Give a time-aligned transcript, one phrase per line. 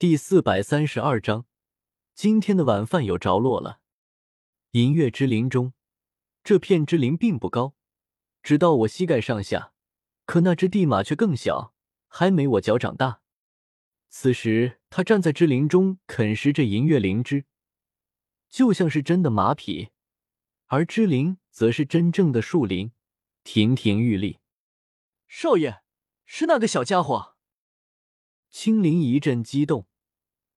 [0.00, 1.44] 第四百三十二章，
[2.14, 3.80] 今天的晚饭有着落了。
[4.70, 5.74] 银月之林中，
[6.42, 7.74] 这片之林并不高，
[8.42, 9.74] 只到我膝盖上下。
[10.24, 11.74] 可那只地马却更小，
[12.08, 13.20] 还没我脚掌大。
[14.08, 17.44] 此时，它站在之林中啃食着银月灵芝，
[18.48, 19.90] 就像是真的马匹，
[20.68, 22.92] 而之林则是真正的树林，
[23.44, 24.38] 亭亭玉立。
[25.28, 25.82] 少爷，
[26.24, 27.36] 是那个小家伙。
[28.50, 29.86] 青灵一阵激动，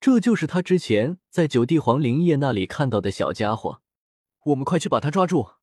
[0.03, 3.81] 这就是他之前在九地皇灵叶那里看到的小家伙。
[4.47, 5.53] 我们快去把他抓住！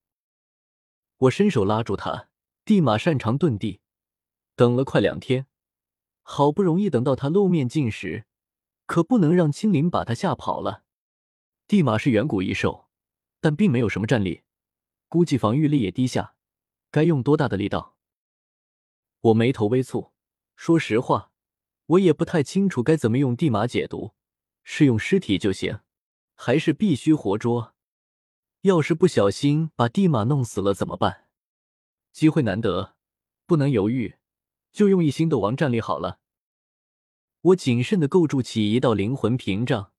[1.18, 2.30] 我伸手拉住他。
[2.64, 3.82] 地马擅长遁地。
[4.56, 5.46] 等了快两天，
[6.22, 8.24] 好不容易等到他露面进食，
[8.86, 10.84] 可不能让青灵把他吓跑了。
[11.68, 12.88] 地马是远古异兽，
[13.42, 14.40] 但并没有什么战力，
[15.10, 16.34] 估计防御力也低下。
[16.90, 17.98] 该用多大的力道？
[19.20, 20.12] 我眉头微蹙。
[20.56, 21.30] 说实话，
[21.84, 24.14] 我也不太清楚该怎么用地马解毒，
[24.62, 25.80] 是用尸体就行，
[26.34, 27.74] 还是必须活捉？
[28.62, 31.28] 要是不小心把地马弄死了怎么办？
[32.12, 32.96] 机会难得，
[33.46, 34.16] 不能犹豫。
[34.72, 36.20] 就用一星斗王战力好了。
[37.40, 39.92] 我谨慎的构筑起一道灵魂屏障，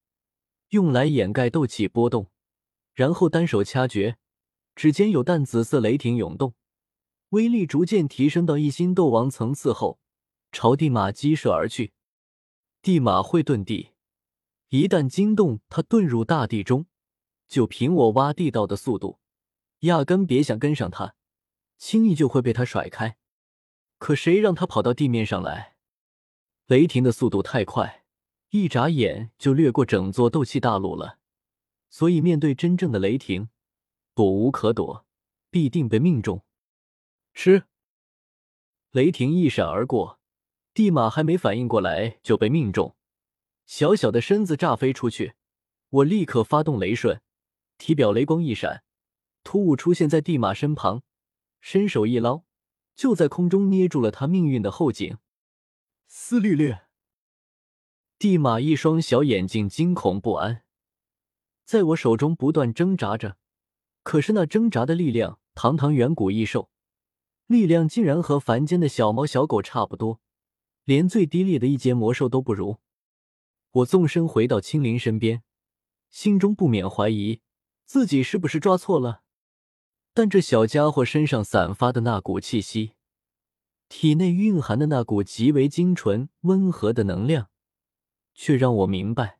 [0.69, 2.31] 用来掩盖斗气波动，
[2.93, 4.17] 然后单手掐诀，
[4.75, 6.53] 指尖有淡紫色雷霆涌动，
[7.29, 9.99] 威力逐渐提升到一星斗王层次后，
[10.51, 11.91] 朝地马击射而去。
[12.81, 13.90] 地马会遁地，
[14.71, 16.85] 一旦惊动它遁入大地中，
[17.49, 19.19] 就凭我挖地道的速度，
[19.79, 21.13] 压根别想跟上它，
[21.77, 23.17] 轻易就会被它甩开。
[23.97, 25.75] 可谁让他跑到地面上来？
[26.67, 28.05] 雷霆的速度太快，
[28.51, 31.19] 一眨眼就掠过整座斗气大陆了。
[31.89, 33.49] 所以面对真正的雷霆，
[34.15, 35.05] 躲无可躲，
[35.49, 36.45] 必定被命中。
[37.33, 37.65] 吃！
[38.91, 40.21] 雷霆一闪而过，
[40.73, 42.95] 地马还没反应过来就被命中，
[43.71, 45.35] 小小的身子炸飞出去。
[45.91, 47.21] 我立刻发动雷瞬，
[47.77, 48.83] 体表雷光一闪，
[49.45, 51.03] 突兀出现在地马身旁，
[51.61, 52.43] 伸手一捞。
[52.97, 55.19] 就在空中捏住了他命运的后颈，
[56.05, 56.81] 撕绿略。
[58.19, 60.63] 地马一双小眼睛惊恐不安，
[61.63, 63.37] 在我手中不断挣扎着。
[64.03, 66.69] 可是那挣扎的力量，堂堂远古异兽，
[67.47, 70.19] 力量竟然和凡间的小猫小狗差不多，
[70.83, 72.81] 连最低劣的一阶魔兽都不如。
[73.71, 75.43] 我纵身回到青灵身边，
[76.09, 77.41] 心中不免怀疑
[77.85, 79.23] 自己是不是抓错了。
[80.13, 82.95] 但这小家伙身上散发的那股气息，
[83.87, 87.49] 体内蕴含的那股极为精纯温和的能量，
[88.33, 89.39] 却让我明白，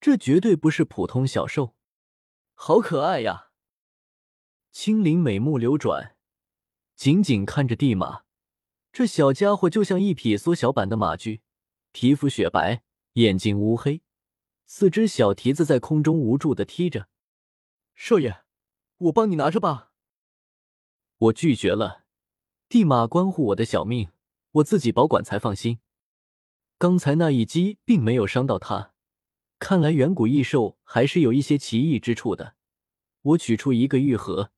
[0.00, 1.76] 这绝对不是普通小兽。
[2.54, 3.50] 好可爱呀！
[4.72, 6.16] 青灵美目流转，
[6.96, 8.22] 紧紧看着地马。
[8.92, 11.42] 这小家伙就像一匹缩小版的马驹，
[11.92, 12.82] 皮肤雪白，
[13.14, 14.00] 眼睛乌黑，
[14.64, 17.08] 四只小蹄子在空中无助的踢着。
[17.94, 18.42] 少爷，
[18.96, 19.92] 我帮你拿着吧。
[21.18, 22.04] 我拒绝了，
[22.70, 24.10] 地马关乎我的小命，
[24.52, 25.80] 我自己保管才放心。
[26.78, 28.94] 刚才那一击并没有伤到他，
[29.58, 32.56] 看来远古异兽还是有一些奇异之处的。
[33.20, 34.50] 我取出一个玉盒，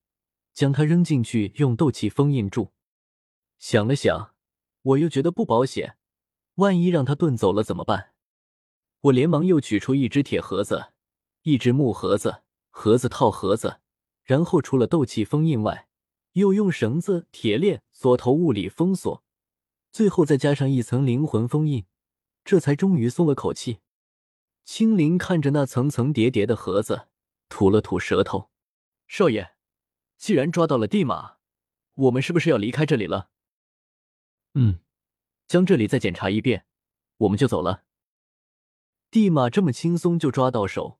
[0.53, 2.71] 将它扔进去，用斗气封印住。
[3.59, 4.33] 想了想，
[4.81, 5.97] 我又觉得不保险，
[6.55, 8.13] 万一让它遁走了怎么办？
[9.05, 10.93] 我连忙又取出一只铁盒子，
[11.43, 13.79] 一只木盒子，盒子套盒子，
[14.23, 15.87] 然后除了斗气封印外。
[16.33, 19.23] 又用绳子、铁链锁头物理封锁，
[19.89, 21.85] 最后再加上一层灵魂封印，
[22.43, 23.79] 这才终于松了口气。
[24.65, 27.07] 青灵看着那层层叠叠的盒子，
[27.47, 28.49] 吐了吐舌头
[29.07, 29.55] ：“少爷，
[30.17, 31.37] 既然抓到了地马，
[31.93, 33.29] 我们是不是要离开这里了
[34.55, 34.79] ？”“嗯，
[35.47, 36.65] 将这里再检查一遍，
[37.19, 37.83] 我们就走了。”
[39.15, 40.99] 地马这么轻松就抓到手，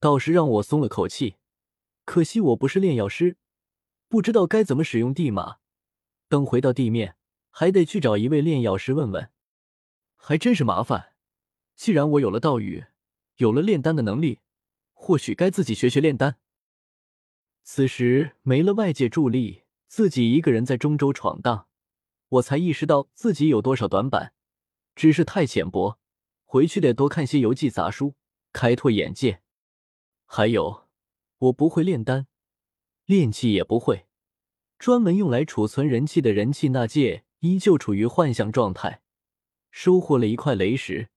[0.00, 1.36] 倒是让我松了口气。
[2.04, 3.36] 可惜我不是炼药师。
[4.08, 5.58] 不知道该怎么使用地马，
[6.28, 7.14] 等回到地面，
[7.50, 9.30] 还得去找一位炼药师问问，
[10.16, 11.12] 还真是麻烦。
[11.76, 12.86] 既然我有了道语，
[13.36, 14.40] 有了炼丹的能力，
[14.92, 16.38] 或许该自己学学炼丹。
[17.62, 21.68] 此时没了外界助力，自己一个人在中州闯荡，
[22.30, 24.34] 我才意识到自己有多少短板，
[24.96, 26.00] 知识太浅薄，
[26.54, 28.14] 回去得多看些游记杂书，
[28.52, 29.42] 开拓眼界。
[30.24, 30.86] 还有，
[31.38, 32.28] 我不会炼丹。
[33.06, 34.06] 炼气也不会，
[34.78, 39.02] 专门用来储存人气的人气纳戒依旧处于幻象状态。
[39.72, 41.08] 收获了一块雷石，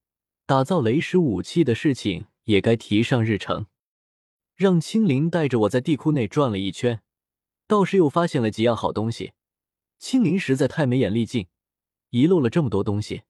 [0.48, 3.68] 打造雷石武器的事情也该提上日程。
[4.56, 7.04] 让青灵带着我在地库内转了一圈，
[7.68, 9.34] 倒是又发现了几样好东西。
[10.00, 11.46] 青灵实在太没眼力劲，
[12.10, 13.22] 遗漏了这么多东西。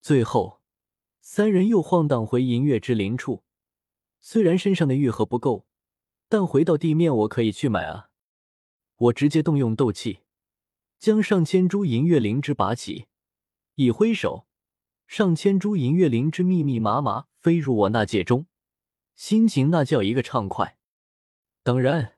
[0.00, 0.61] 最后，
[1.24, 3.44] 三人又晃荡回银月之林处。
[4.20, 5.66] 虽然身上的玉盒不够，
[6.28, 8.10] 但回到地面我可以去买啊！
[8.96, 10.18] 我直接动用斗气，
[10.98, 13.06] 将上千株银月灵芝拔起，
[13.76, 14.48] 一挥手，
[15.06, 18.46] 上千株银月灵芝密密麻麻飞入我那戒中，
[19.14, 20.76] 心情那叫一个畅快。
[21.62, 22.14] 当然，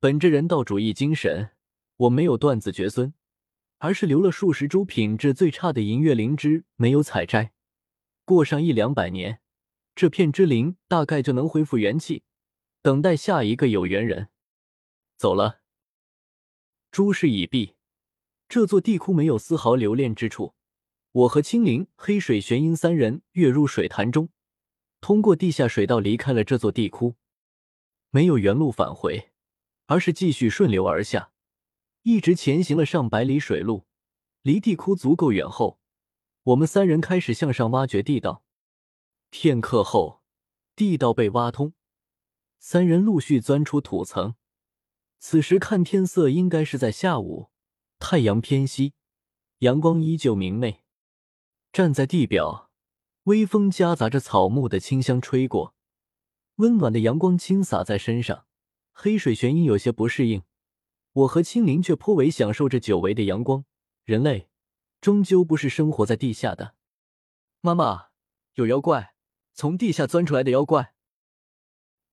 [0.00, 1.50] 本着人道主义精神，
[1.96, 3.14] 我没有断子绝孙。
[3.78, 7.52] 而是留了数十株品质最差的银月灵芝没有采摘，
[8.30, 9.40] 过上一两百年，
[9.96, 12.22] 这片之灵大概就能恢复元气，
[12.80, 14.28] 等待下一个有缘人。
[15.16, 15.62] 走了，
[16.92, 17.74] 诸事已毕，
[18.48, 20.54] 这座地窟没有丝毫留恋之处。
[21.10, 24.28] 我和青灵、黑水、玄阴三人跃入水潭中，
[25.00, 27.16] 通过地下水道离开了这座地窟，
[28.10, 29.32] 没有原路返回，
[29.86, 31.32] 而是继续顺流而下。
[32.02, 33.86] 一直前行了上百里水路，
[34.42, 35.80] 离地窟足够远后，
[36.44, 38.42] 我们三人开始向上挖掘地道。
[39.30, 40.22] 片刻后，
[40.74, 41.74] 地道被挖通，
[42.58, 44.34] 三人陆续钻出土层。
[45.18, 47.50] 此时看天色，应该是在下午，
[47.98, 48.94] 太阳偏西，
[49.58, 50.82] 阳光依旧明媚。
[51.72, 52.70] 站在地表，
[53.24, 55.74] 微风夹杂着草木的清香吹过，
[56.56, 58.46] 温暖的阳光倾洒在身上。
[58.92, 60.42] 黑水玄阴有些不适应。
[61.12, 63.64] 我和青灵却颇为享受这久违的阳光。
[64.04, 64.49] 人类
[65.00, 66.74] 终究不是生活在地下的。
[67.60, 68.08] 妈妈，
[68.54, 69.14] 有妖怪，
[69.54, 70.94] 从地下钻出来的妖怪。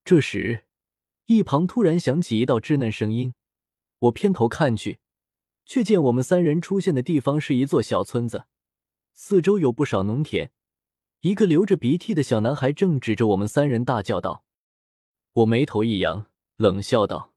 [0.06, 0.66] 这时，
[1.25, 3.34] 一旁突然响起一道稚嫩声音。
[4.00, 5.00] 我偏头看去，
[5.66, 8.45] 却见我们三人出现的地方是一座小村子，
[9.13, 10.51] 四周有不少农田。
[11.22, 14.45] 一个流着鼻涕的小男孩正指着我们三人大叫道
[15.34, 17.34] ：“我眉头一扬，冷笑道。”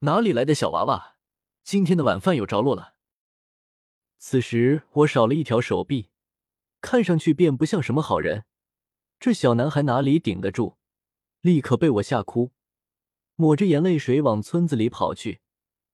[0.00, 1.16] 哪里来的小娃娃？
[1.64, 2.93] 今天的晚饭有着落了。
[4.26, 6.08] 此时我少了一条手臂，
[6.80, 8.46] 看上去便不像什么好人。
[9.20, 10.78] 这小男孩哪里顶得住，
[11.42, 12.50] 立刻被我吓哭，
[13.34, 15.42] 抹着眼泪水往村子里跑去，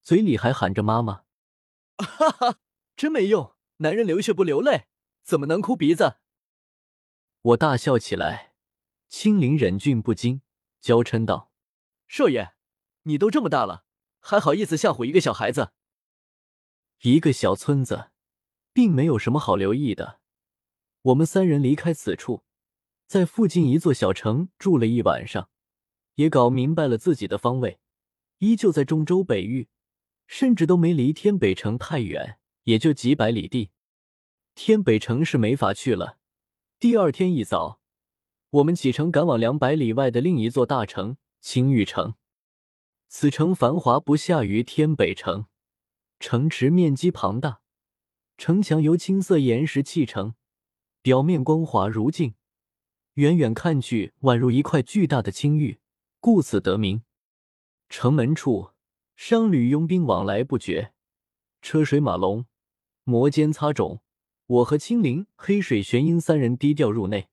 [0.00, 1.24] 嘴里还喊着妈妈。
[1.98, 2.58] 哈哈，
[2.94, 4.86] 真没用，男人流血不流泪，
[5.24, 6.18] 怎么能哭鼻子？
[7.42, 8.52] 我大笑起来，
[9.08, 10.42] 青灵忍俊不禁，
[10.80, 11.50] 娇嗔道
[12.06, 12.54] ：“少爷，
[13.02, 13.84] 你都这么大了。”
[14.22, 15.72] 还好意思吓唬一个小孩子？
[17.00, 18.12] 一个小村子，
[18.72, 20.20] 并没有什么好留意的。
[21.02, 22.44] 我们三人离开此处，
[23.06, 25.48] 在附近一座小城住了一晚上，
[26.16, 27.80] 也搞明白了自己的方位，
[28.38, 29.68] 依旧在中州北域，
[30.26, 33.70] 甚至都没离天北城太远，也就几百里地。
[34.54, 36.18] 天北城是没法去了。
[36.78, 37.80] 第二天一早，
[38.50, 42.14] 我们启程赶往两百里外的另一座大城青玉城。
[43.08, 45.46] 此城繁华不下于天北城，
[46.18, 47.59] 城池面积庞大，
[48.40, 50.32] 城墙由青色岩石砌成，
[51.02, 52.32] 表面光滑如镜，
[53.16, 55.78] 远远看去宛如一块巨大的青玉，
[56.20, 57.02] 故此得名。
[57.90, 58.70] 城门处
[59.14, 60.94] 商旅佣兵往来不绝，
[61.60, 62.46] 车水马龙，
[63.04, 64.00] 摩肩擦踵。
[64.46, 67.28] 我和青灵、黑水玄阴三人低调入内。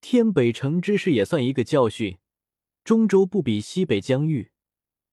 [0.00, 2.16] 天北城之事也算一个教训，
[2.82, 4.52] 中州不比西北疆域。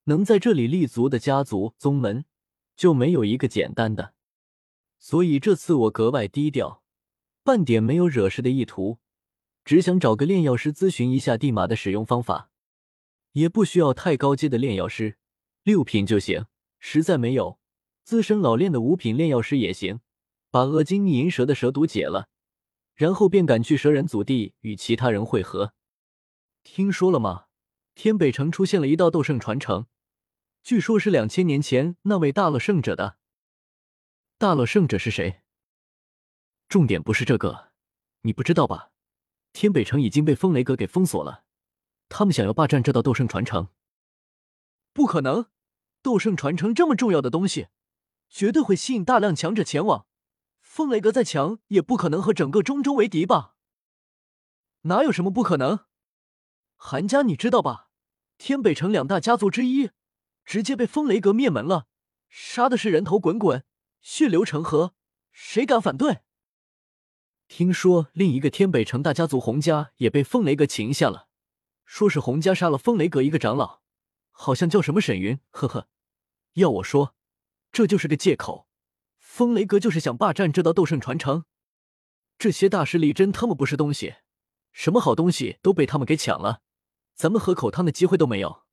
[0.06, 2.24] 能在这里立足的家族宗门，
[2.78, 4.14] 就没有一个简单的。
[5.04, 6.84] 所以这次我格外低调，
[7.44, 9.00] 半点没有惹事的意图，
[9.66, 12.52] 只想找个炼药师咨询一下地马的使用方法，
[13.32, 15.18] 也不需要太高阶的炼药师，
[15.64, 16.46] 六品就行。
[16.80, 17.60] 实在没有，
[18.04, 20.02] 资深老练的五品炼药师也行。
[20.52, 22.28] 把恶金银蛇的蛇毒解了，
[22.94, 25.74] 然后便赶去蛇人祖地与其他人会合。
[26.64, 27.46] 听说了吗？
[27.96, 29.88] 天北城出现了一道斗圣传承。
[30.62, 33.18] 据说，是两千年前那位大乐圣者的。
[34.42, 35.44] 大乐圣者是谁？
[36.68, 37.74] 重点不是这个，
[38.22, 38.90] 你不知道吧？
[39.54, 41.44] 天北城已经被风雷阁给封锁了，
[42.10, 43.68] 他们想要霸占这道斗圣传承。
[44.94, 45.46] 不可能，
[46.02, 47.68] 斗圣传承这么重要的东西，
[48.32, 50.08] 绝对会吸引大量强者前往。
[50.60, 53.54] 风雷阁再强，也不可能和整个中州为敌吧？
[54.86, 55.82] 哪有什么不可能？
[56.78, 57.90] 韩家，你知道吧？
[58.40, 59.92] 天北城两大家族之一。
[60.44, 61.86] 直接被风雷阁灭门了，
[62.28, 63.64] 杀的是人头滚滚，
[64.02, 64.96] 血流成河，
[65.32, 66.22] 谁敢反对？
[67.48, 71.28] 听说另一个天北城大家族洪家也被风雷阁擒下了，
[71.86, 73.82] 说是洪家杀了风雷阁一个长老，
[74.32, 75.40] 好像叫什么沈云。
[75.50, 75.90] 呵呵，
[76.54, 77.16] 要我说，
[77.72, 78.68] 这就是个借口。
[79.18, 81.46] 风雷阁就是想霸占这道斗圣传承，
[82.38, 84.16] 这些大势力真他妈不是东西，
[84.72, 86.62] 什么好东西都被他们给抢了，
[87.14, 88.64] 咱们喝口汤的机会都没有。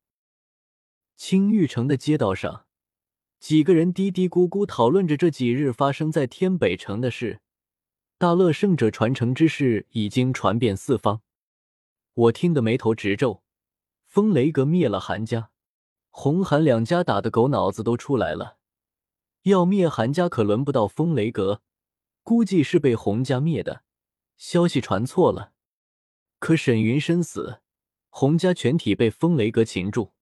[1.17, 2.68] 青玉城的街道上，
[3.41, 7.41] 几个人嘀嘀咕咕讨论着这几日发生在天北城的事。
[8.19, 11.23] 大乐圣者传承之事已经传遍四方。
[12.15, 13.43] 我听得眉头直皱。
[14.05, 15.51] 风雷阁灭了韩家，
[16.09, 18.57] 红韩两家打的狗脑子都出来了。
[19.43, 21.63] 要灭韩家，可轮不到风雷阁，
[22.23, 23.83] 估计是被洪家灭的。
[24.37, 25.53] 消息传错了。
[26.39, 27.61] 可沈云深死，
[28.09, 30.13] 洪家全体被风雷阁擒住。